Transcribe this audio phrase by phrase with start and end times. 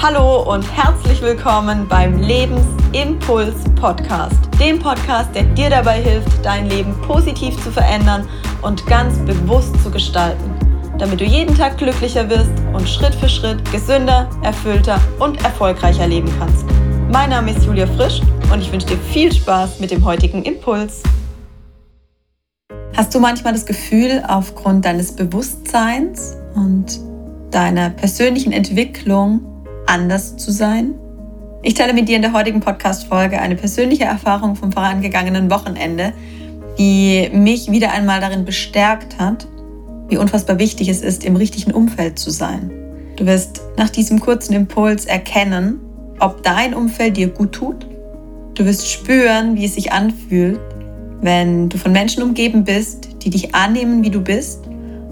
[0.00, 6.94] Hallo und herzlich willkommen beim Lebensimpuls Podcast, dem Podcast, der dir dabei hilft, dein Leben
[7.02, 8.28] positiv zu verändern
[8.62, 10.54] und ganz bewusst zu gestalten,
[10.98, 16.32] damit du jeden Tag glücklicher wirst und Schritt für Schritt gesünder, erfüllter und erfolgreicher leben
[16.38, 16.64] kannst.
[17.10, 18.20] Mein Name ist Julia Frisch
[18.52, 21.02] und ich wünsche dir viel Spaß mit dem heutigen Impuls.
[22.94, 27.00] Hast du manchmal das Gefühl, aufgrund deines Bewusstseins und
[27.50, 29.57] deiner persönlichen Entwicklung
[29.88, 30.94] anders zu sein?
[31.62, 36.12] Ich teile mit dir in der heutigen Podcast-Folge eine persönliche Erfahrung vom vorangegangenen Wochenende,
[36.78, 39.48] die mich wieder einmal darin bestärkt hat,
[40.08, 42.70] wie unfassbar wichtig es ist, im richtigen Umfeld zu sein.
[43.16, 45.80] Du wirst nach diesem kurzen Impuls erkennen,
[46.20, 47.86] ob dein Umfeld dir gut tut.
[48.54, 50.60] Du wirst spüren, wie es sich anfühlt,
[51.20, 54.60] wenn du von Menschen umgeben bist, die dich annehmen, wie du bist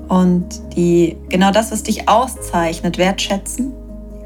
[0.09, 0.47] und
[0.77, 3.73] die genau das, was dich auszeichnet, wertschätzen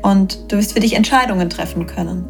[0.03, 2.25] und du wirst für dich Entscheidungen treffen können,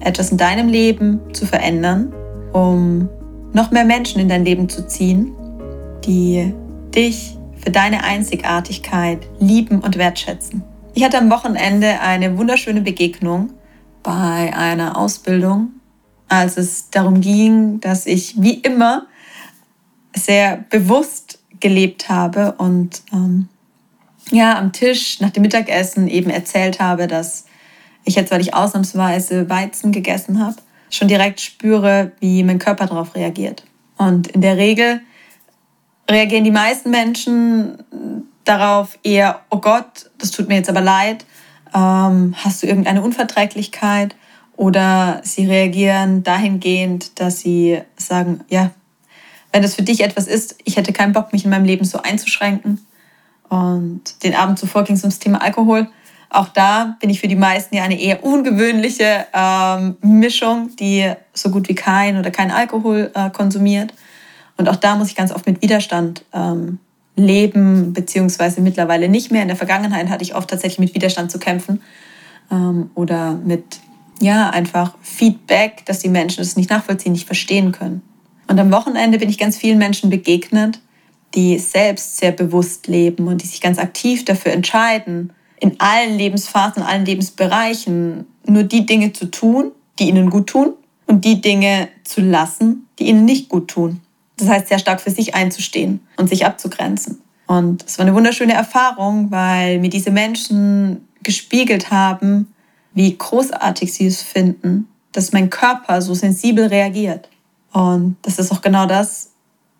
[0.00, 2.12] etwas in deinem Leben zu verändern,
[2.52, 3.08] um
[3.52, 5.32] noch mehr Menschen in dein Leben zu ziehen,
[6.04, 6.52] die
[6.94, 10.62] dich für deine Einzigartigkeit lieben und wertschätzen.
[10.94, 13.50] Ich hatte am Wochenende eine wunderschöne Begegnung
[14.02, 15.72] bei einer Ausbildung,
[16.28, 19.06] als es darum ging, dass ich wie immer
[20.14, 23.48] sehr bewusst gelebt habe und ähm,
[24.30, 27.46] ja, am Tisch nach dem Mittagessen eben erzählt habe, dass
[28.04, 30.56] ich jetzt, weil ich ausnahmsweise Weizen gegessen habe,
[30.90, 33.64] schon direkt spüre, wie mein Körper darauf reagiert.
[33.96, 35.00] Und in der Regel
[36.08, 37.78] reagieren die meisten Menschen
[38.44, 41.24] darauf eher, oh Gott, das tut mir jetzt aber leid,
[41.74, 44.14] ähm, hast du irgendeine Unverträglichkeit?
[44.56, 48.70] Oder sie reagieren dahingehend, dass sie sagen, ja,
[49.52, 52.00] wenn das für dich etwas ist, ich hätte keinen Bock, mich in meinem Leben so
[52.00, 52.86] einzuschränken.
[53.48, 55.88] Und den Abend zuvor ging es ums Thema Alkohol.
[56.28, 61.50] Auch da bin ich für die meisten ja eine eher ungewöhnliche ähm, Mischung, die so
[61.50, 63.94] gut wie kein oder kein Alkohol äh, konsumiert.
[64.56, 66.78] Und auch da muss ich ganz oft mit Widerstand ähm,
[67.14, 69.42] leben, beziehungsweise mittlerweile nicht mehr.
[69.42, 71.82] In der Vergangenheit hatte ich oft tatsächlich mit Widerstand zu kämpfen
[72.50, 73.78] ähm, oder mit,
[74.20, 78.02] ja, einfach Feedback, dass die Menschen es nicht nachvollziehen, nicht verstehen können.
[78.48, 80.80] Und am Wochenende bin ich ganz vielen Menschen begegnet,
[81.34, 86.82] die selbst sehr bewusst leben und die sich ganz aktiv dafür entscheiden, in allen Lebensphasen,
[86.82, 90.74] in allen Lebensbereichen nur die Dinge zu tun, die ihnen gut tun
[91.06, 94.00] und die Dinge zu lassen, die ihnen nicht gut tun.
[94.36, 97.22] Das heißt, sehr stark für sich einzustehen und sich abzugrenzen.
[97.46, 102.52] Und es war eine wunderschöne Erfahrung, weil mir diese Menschen gespiegelt haben,
[102.92, 107.28] wie großartig sie es finden, dass mein Körper so sensibel reagiert.
[107.72, 109.30] Und das ist auch genau das,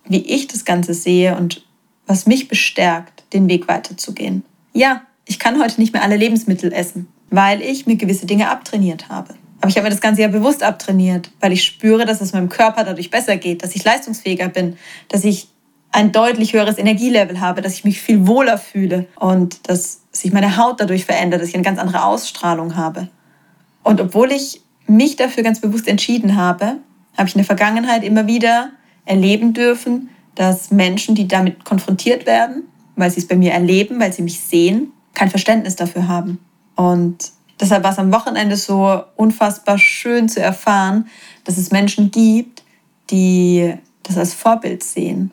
[0.09, 1.65] wie ich das Ganze sehe und
[2.07, 4.45] was mich bestärkt, den Weg weiterzugehen.
[4.73, 9.09] Ja, ich kann heute nicht mehr alle Lebensmittel essen, weil ich mir gewisse Dinge abtrainiert
[9.09, 9.35] habe.
[9.61, 12.49] Aber ich habe mir das Ganze ja bewusst abtrainiert, weil ich spüre, dass es meinem
[12.49, 14.77] Körper dadurch besser geht, dass ich leistungsfähiger bin,
[15.09, 15.49] dass ich
[15.91, 20.57] ein deutlich höheres Energielevel habe, dass ich mich viel wohler fühle und dass sich meine
[20.57, 23.09] Haut dadurch verändert, dass ich eine ganz andere Ausstrahlung habe.
[23.83, 26.77] Und obwohl ich mich dafür ganz bewusst entschieden habe,
[27.17, 28.71] habe ich in der Vergangenheit immer wieder
[29.07, 34.13] erleben dürfen, dass Menschen, die damit konfrontiert werden, weil sie es bei mir erleben, weil
[34.13, 36.39] sie mich sehen, kein Verständnis dafür haben.
[36.75, 41.09] Und deshalb war es am Wochenende so unfassbar schön zu erfahren,
[41.45, 42.63] dass es Menschen gibt,
[43.11, 45.31] die das als Vorbild sehen,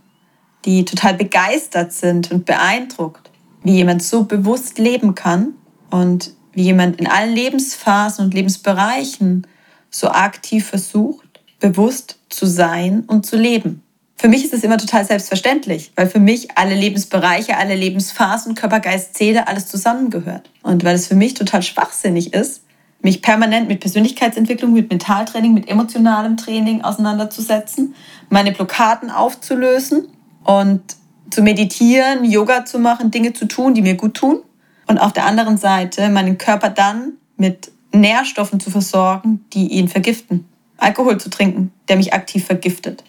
[0.66, 3.30] die total begeistert sind und beeindruckt,
[3.64, 5.54] wie jemand so bewusst leben kann
[5.90, 9.48] und wie jemand in allen Lebensphasen und Lebensbereichen
[9.90, 11.23] so aktiv versucht,
[11.64, 13.82] bewusst zu sein und zu leben.
[14.18, 18.82] Für mich ist es immer total selbstverständlich, weil für mich alle Lebensbereiche, alle Lebensphasen, Körper,
[18.82, 20.50] Geist, Seele, alles zusammengehört.
[20.62, 22.64] Und weil es für mich total schwachsinnig ist,
[23.02, 27.96] mich permanent mit Persönlichkeitsentwicklung, mit Mentaltraining, mit emotionalem Training auseinanderzusetzen,
[28.30, 30.10] meine Blockaden aufzulösen
[30.44, 30.82] und
[31.30, 34.42] zu meditieren, Yoga zu machen, Dinge zu tun, die mir gut tun.
[34.88, 40.46] Und auf der anderen Seite meinen Körper dann mit Nährstoffen zu versorgen, die ihn vergiften.
[40.78, 43.04] Alkohol zu trinken, der mich aktiv vergiftet.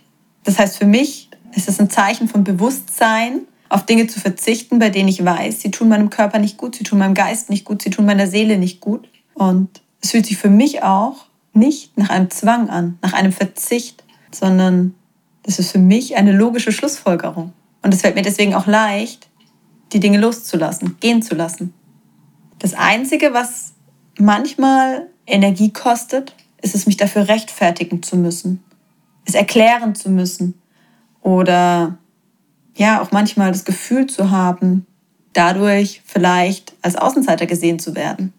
[0.44, 4.90] Das heißt, für mich ist es ein Zeichen von Bewusstsein, auf Dinge zu verzichten, bei
[4.90, 7.82] denen ich weiß, sie tun meinem Körper nicht gut, sie tun meinem Geist nicht gut,
[7.82, 9.08] sie tun meiner Seele nicht gut.
[9.34, 14.04] Und es fühlt sich für mich auch nicht nach einem Zwang an, nach einem Verzicht,
[14.30, 14.94] sondern
[15.42, 17.52] das ist für mich eine logische Schlussfolgerung.
[17.82, 19.28] Und es fällt mir deswegen auch leicht,
[19.92, 21.74] die Dinge loszulassen, gehen zu lassen.
[22.58, 23.74] Das Einzige, was
[24.18, 26.34] manchmal Energie kostet,
[26.64, 28.64] ist es, mich dafür rechtfertigen zu müssen,
[29.26, 30.54] es erklären zu müssen
[31.20, 31.98] oder
[32.76, 34.86] ja, auch manchmal das Gefühl zu haben,
[35.32, 38.32] dadurch vielleicht als Außenseiter gesehen zu werden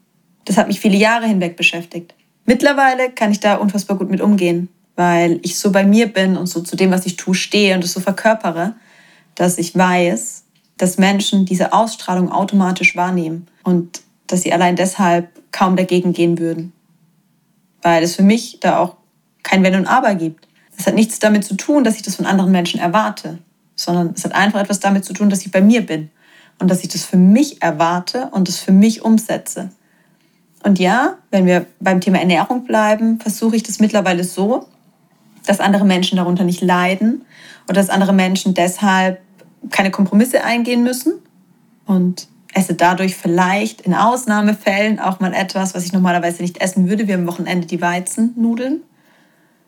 [0.45, 2.13] Das hat mich viele Jahre hinweg beschäftigt.
[2.45, 6.48] Mittlerweile kann ich da unfassbar gut mit umgehen, weil ich so bei mir bin und
[6.48, 8.75] so zu dem, was ich tue, stehe und es so verkörpere,
[9.33, 10.44] dass ich weiß,
[10.77, 16.74] dass Menschen diese Ausstrahlung automatisch wahrnehmen und dass sie allein deshalb kaum dagegen gehen würden.
[17.86, 18.96] Weil es für mich da auch
[19.44, 20.48] kein Wenn und Aber gibt.
[20.76, 23.38] Es hat nichts damit zu tun, dass ich das von anderen Menschen erwarte,
[23.76, 26.10] sondern es hat einfach etwas damit zu tun, dass ich bei mir bin
[26.58, 29.70] und dass ich das für mich erwarte und das für mich umsetze.
[30.64, 34.66] Und ja, wenn wir beim Thema Ernährung bleiben, versuche ich das mittlerweile so,
[35.46, 37.24] dass andere Menschen darunter nicht leiden
[37.66, 39.22] oder dass andere Menschen deshalb
[39.70, 41.14] keine Kompromisse eingehen müssen
[41.86, 47.07] und esse dadurch vielleicht in Ausnahmefällen auch mal etwas, was ich normalerweise nicht essen würde,
[47.07, 48.81] wie am Wochenende die Weizennudeln.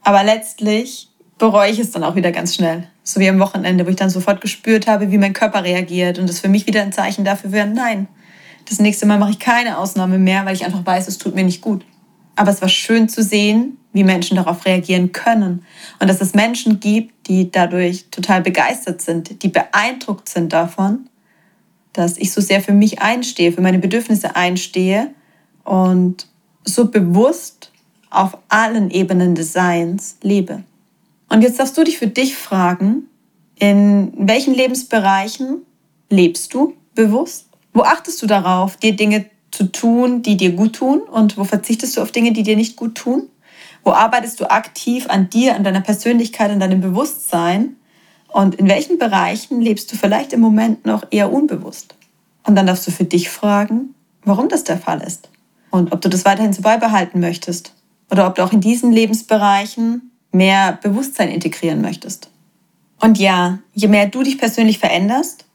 [0.03, 2.87] Aber letztlich bereue ich es dann auch wieder ganz schnell.
[3.03, 6.29] So wie am Wochenende, wo ich dann sofort gespürt habe, wie mein Körper reagiert und
[6.29, 8.07] das für mich wieder ein Zeichen dafür wäre, nein,
[8.69, 11.43] das nächste Mal mache ich keine Ausnahme mehr, weil ich einfach weiß, es tut mir
[11.43, 11.85] nicht gut.
[12.35, 15.65] Aber es war schön zu sehen, wie Menschen darauf reagieren können.
[15.99, 21.09] Und dass es Menschen gibt, die dadurch total begeistert sind, die beeindruckt sind davon,
[21.97, 25.11] dass ich so sehr für mich einstehe, für meine Bedürfnisse einstehe
[25.63, 26.27] und
[26.63, 27.71] so bewusst
[28.09, 30.63] auf allen Ebenen des Seins lebe.
[31.29, 33.07] Und jetzt darfst du dich für dich fragen,
[33.59, 35.61] in welchen Lebensbereichen
[36.09, 37.47] lebst du bewusst?
[37.73, 41.01] Wo achtest du darauf, dir Dinge zu tun, die dir gut tun?
[41.01, 43.29] Und wo verzichtest du auf Dinge, die dir nicht gut tun?
[43.83, 47.76] Wo arbeitest du aktiv an dir, an deiner Persönlichkeit, an deinem Bewusstsein?
[48.27, 51.95] Und in welchen Bereichen lebst du vielleicht im Moment noch eher unbewusst?
[52.43, 55.29] Und dann darfst du für dich fragen, warum das der Fall ist.
[55.71, 57.73] Und ob du das weiterhin so beibehalten möchtest.
[58.09, 62.29] Oder ob du auch in diesen Lebensbereichen mehr Bewusstsein integrieren möchtest.
[62.99, 65.47] Und ja, je mehr du dich persönlich veränderst,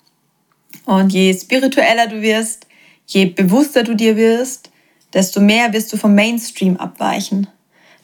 [0.85, 2.67] und je spiritueller du wirst,
[3.07, 4.71] je bewusster du dir wirst,
[5.13, 7.47] desto mehr wirst du vom Mainstream abweichen.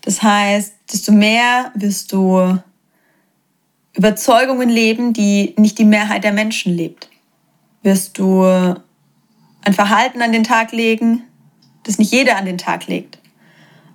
[0.03, 2.59] Das heißt, desto mehr wirst du
[3.99, 7.09] Überzeugungen leben, die nicht die Mehrheit der Menschen lebt.
[7.83, 11.25] Wirst du ein Verhalten an den Tag legen,
[11.83, 13.19] das nicht jeder an den Tag legt.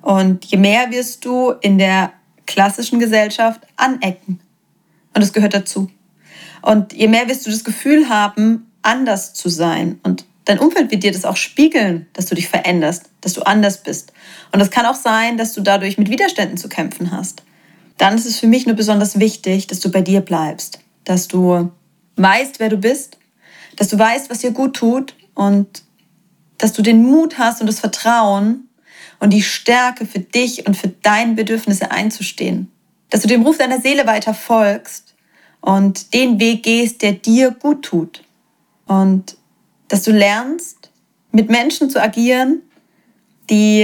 [0.01, 2.11] Und je mehr wirst du in der
[2.45, 4.41] klassischen Gesellschaft anecken.
[5.13, 5.89] Und das gehört dazu.
[6.61, 10.01] Und je mehr wirst du das Gefühl haben, anders zu sein.
[10.03, 13.81] Und dein Umfeld wird dir das auch spiegeln, dass du dich veränderst, dass du anders
[13.83, 14.11] bist.
[14.51, 17.44] Und es kann auch sein, dass du dadurch mit Widerständen zu kämpfen hast.
[17.97, 21.71] Dann ist es für mich nur besonders wichtig, dass du bei dir bleibst, dass du
[22.15, 23.17] weißt, wer du bist,
[23.75, 25.83] dass du weißt, was dir gut tut und
[26.57, 28.69] dass du den Mut hast und das Vertrauen
[29.19, 32.71] und die Stärke für dich und für deine Bedürfnisse einzustehen.
[33.09, 35.13] Dass du dem Ruf deiner Seele weiter folgst
[35.61, 38.23] und den Weg gehst, der dir gut tut.
[38.85, 39.37] Und
[39.87, 40.89] dass du lernst,
[41.31, 42.61] mit Menschen zu agieren,
[43.49, 43.83] die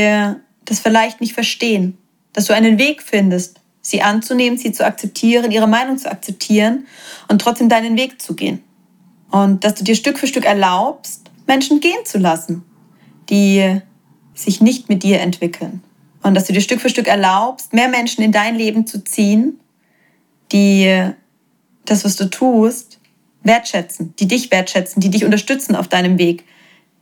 [0.65, 1.97] das vielleicht nicht verstehen.
[2.33, 3.58] Dass du einen Weg findest,
[3.89, 6.87] sie anzunehmen, sie zu akzeptieren, ihre Meinung zu akzeptieren
[7.27, 8.63] und trotzdem deinen Weg zu gehen.
[9.31, 12.63] Und dass du dir Stück für Stück erlaubst, Menschen gehen zu lassen,
[13.29, 13.81] die
[14.33, 15.83] sich nicht mit dir entwickeln.
[16.23, 19.59] Und dass du dir Stück für Stück erlaubst, mehr Menschen in dein Leben zu ziehen,
[20.51, 21.11] die
[21.85, 22.99] das, was du tust,
[23.43, 26.43] wertschätzen, die dich wertschätzen, die dich unterstützen auf deinem Weg.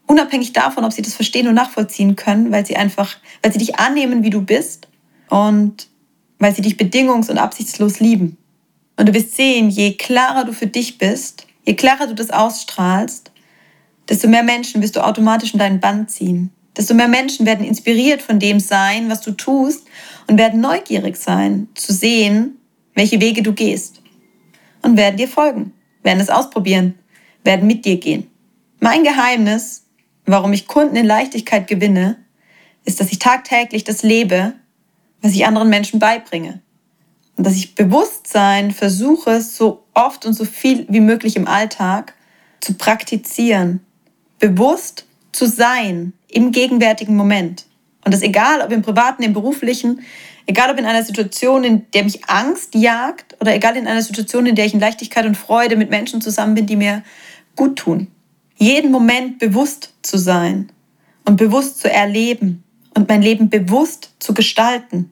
[0.06, 3.78] Unabhängig davon, ob sie das verstehen und nachvollziehen können, weil sie einfach, weil sie dich
[3.80, 4.88] annehmen, wie du bist
[5.30, 5.88] und
[6.40, 8.38] weil sie dich bedingungs- und absichtslos lieben.
[8.96, 13.32] Und du wirst sehen, je klarer du für dich bist, je klarer du das ausstrahlst,
[14.10, 16.52] desto mehr Menschen wirst du automatisch in deinen Band ziehen.
[16.76, 19.86] Desto mehr Menschen werden inspiriert von dem sein, was du tust
[20.28, 22.58] und werden neugierig sein, zu sehen,
[22.94, 24.02] welche Wege du gehst
[24.82, 25.74] und werden dir folgen
[26.08, 26.98] werden es ausprobieren,
[27.44, 28.32] werden mit dir gehen.
[28.80, 29.86] Mein Geheimnis,
[30.26, 32.18] warum ich Kunden in Leichtigkeit gewinne,
[32.86, 34.54] ist, dass ich tagtäglich das lebe,
[35.21, 36.62] was ich anderen Menschen beibringe.
[37.36, 42.14] Und dass ich Bewusstsein versuche, so oft und so viel wie möglich im Alltag
[42.62, 43.81] zu praktizieren.
[44.40, 47.66] Bewusst zu sein im gegenwärtigen Moment.
[48.04, 50.02] Und das egal, ob im privaten, im beruflichen,
[50.50, 54.45] Egal ob in einer Situation, in der mich Angst jagt oder egal in einer Situation,
[54.45, 57.04] in der ich in Leichtigkeit und Freude mit Menschen zusammen bin, die mir
[57.57, 58.07] gut tun.
[58.56, 60.71] Jeden Moment bewusst zu sein
[61.26, 62.64] und bewusst zu erleben
[62.97, 65.11] und mein Leben bewusst zu gestalten.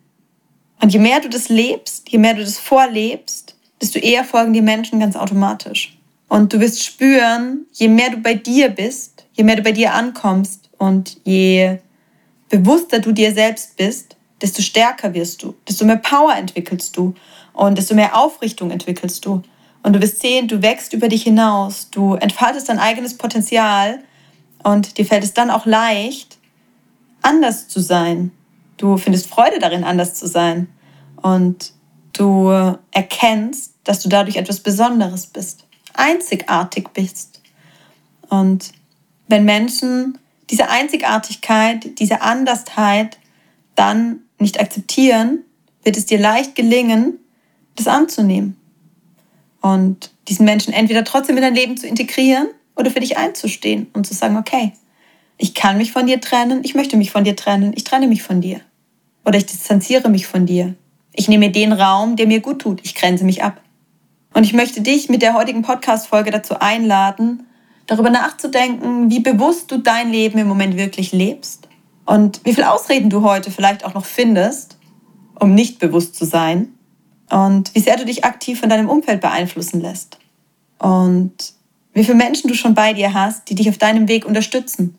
[0.81, 4.61] Und je mehr du das lebst, je mehr du das vorlebst, desto eher folgen die
[4.63, 5.95] Menschen ganz automatisch.
[6.27, 9.93] Und du wirst spüren, je mehr du bei dir bist, je mehr du bei dir
[9.93, 11.77] ankommst und je
[12.49, 17.13] bewusster du dir selbst bist, desto stärker wirst du, desto mehr Power entwickelst du
[17.53, 19.43] und desto mehr Aufrichtung entwickelst du.
[19.83, 23.99] Und du wirst sehen, du wächst über dich hinaus, du entfaltest dein eigenes Potenzial
[24.63, 26.39] und dir fällt es dann auch leicht,
[27.25, 28.32] anders zu sein.
[28.77, 30.67] Du findest Freude darin, anders zu sein.
[31.22, 31.74] Und
[32.13, 32.50] du
[32.91, 37.41] erkennst, dass du dadurch etwas Besonderes bist, einzigartig bist.
[38.29, 38.72] Und
[39.27, 40.17] wenn Menschen
[40.50, 43.17] diese Einzigartigkeit, diese Andersheit
[43.74, 45.39] dann nicht akzeptieren,
[45.84, 47.20] wird es dir leicht gelingen,
[47.75, 48.55] das anzunehmen.
[49.62, 54.05] Und diesen Menschen entweder trotzdem in dein Leben zu integrieren oder für dich einzustehen und
[54.05, 54.74] zu sagen, okay,
[55.37, 58.23] ich kann mich von dir trennen, ich möchte mich von dir trennen, ich trenne mich
[58.23, 58.61] von dir.
[59.25, 60.75] Oder ich distanziere mich von dir.
[61.13, 63.61] Ich nehme den Raum, der mir gut tut, ich grenze mich ab.
[64.33, 67.47] Und ich möchte dich mit der heutigen Podcast-Folge dazu einladen,
[67.87, 71.67] darüber nachzudenken, wie bewusst du dein Leben im Moment wirklich lebst
[72.05, 74.77] und wie viele Ausreden du heute vielleicht auch noch findest,
[75.39, 76.69] um nicht bewusst zu sein
[77.29, 80.19] und wie sehr du dich aktiv von deinem Umfeld beeinflussen lässt
[80.79, 81.53] und
[81.93, 84.97] wie viele Menschen du schon bei dir hast, die dich auf deinem Weg unterstützen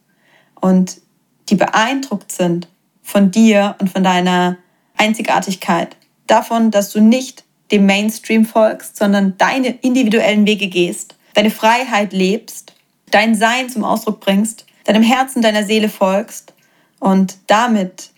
[0.66, 1.00] und
[1.48, 2.68] die beeindruckt sind
[3.02, 4.56] von dir und von deiner
[4.96, 5.96] Einzigartigkeit,
[6.26, 12.76] davon, dass du nicht dem Mainstream folgst, sondern deine individuellen Wege gehst, deine Freiheit lebst
[13.10, 16.52] dein Sein zum Ausdruck bringst, deinem Herzen, deiner Seele folgst
[17.00, 18.10] und damit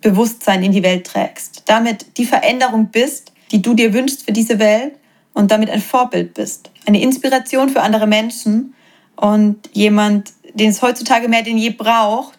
[0.00, 4.58] Bewusstsein in die Welt trägst, damit die Veränderung bist, die du dir wünschst für diese
[4.58, 4.94] Welt
[5.32, 8.74] und damit ein Vorbild bist, eine Inspiration für andere Menschen
[9.16, 12.38] und jemand, den es heutzutage mehr denn je braucht,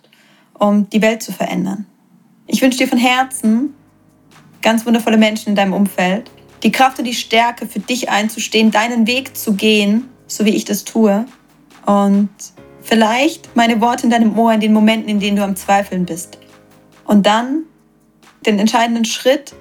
[0.57, 1.85] um die Welt zu verändern.
[2.47, 3.73] Ich wünsche dir von Herzen
[4.61, 6.31] ganz wundervolle Menschen in deinem Umfeld,
[6.63, 10.65] die Kraft und die Stärke für dich einzustehen, deinen Weg zu gehen, so wie ich
[10.65, 11.25] das tue
[11.85, 12.29] und
[12.81, 16.37] vielleicht meine Worte in deinem Ohr in den Momenten, in denen du am Zweifeln bist.
[17.05, 17.63] Und dann
[18.45, 19.53] den entscheidenden Schritt,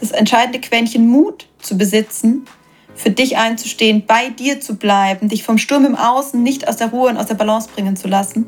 [0.00, 2.44] das entscheidende Quäntchen Mut zu besitzen,
[2.94, 6.90] für dich einzustehen, bei dir zu bleiben, dich vom Sturm im Außen nicht aus der
[6.90, 8.46] Ruhe und aus der Balance bringen zu lassen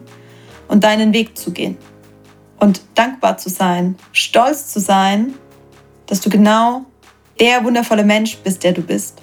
[0.69, 1.77] und deinen Weg zu gehen.
[2.59, 5.35] Und dankbar zu sein, stolz zu sein,
[6.07, 6.85] dass du genau
[7.41, 9.21] der wundervolle Mensch bist, der du bist.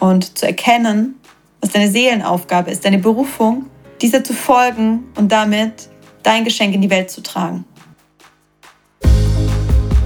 [0.00, 1.18] Und zu erkennen,
[1.60, 3.66] was deine Seelenaufgabe ist, deine Berufung,
[4.02, 5.88] dieser zu folgen und damit
[6.22, 7.64] dein Geschenk in die Welt zu tragen.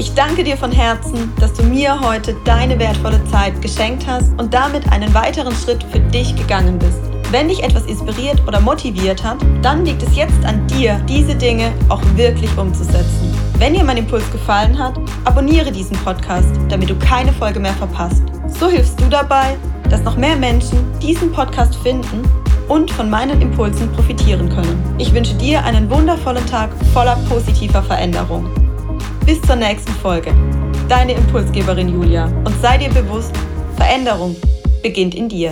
[0.00, 4.54] Ich danke dir von Herzen, dass du mir heute deine wertvolle Zeit geschenkt hast und
[4.54, 7.00] damit einen weiteren Schritt für dich gegangen bist.
[7.32, 11.72] Wenn dich etwas inspiriert oder motiviert hat, dann liegt es jetzt an dir, diese Dinge
[11.88, 13.34] auch wirklich umzusetzen.
[13.58, 18.22] Wenn dir mein Impuls gefallen hat, abonniere diesen Podcast, damit du keine Folge mehr verpasst.
[18.46, 19.56] So hilfst du dabei,
[19.90, 22.22] dass noch mehr Menschen diesen Podcast finden
[22.68, 24.94] und von meinen Impulsen profitieren können.
[24.98, 28.48] Ich wünsche dir einen wundervollen Tag voller positiver Veränderung.
[29.28, 30.32] Bis zur nächsten Folge.
[30.88, 33.34] Deine Impulsgeberin Julia und sei dir bewusst,
[33.76, 34.34] Veränderung
[34.82, 35.50] beginnt in dir.